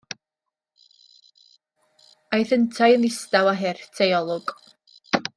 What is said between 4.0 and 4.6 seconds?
ei olwg.